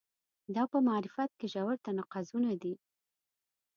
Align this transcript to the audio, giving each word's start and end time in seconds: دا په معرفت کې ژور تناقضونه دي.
دا 0.55 0.63
په 0.71 0.77
معرفت 0.87 1.31
کې 1.39 1.47
ژور 1.53 1.75
تناقضونه 1.85 2.51
دي. 2.61 2.73